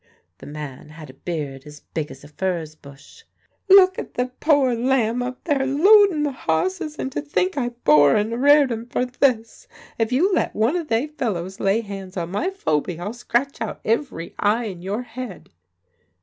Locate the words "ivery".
13.85-14.33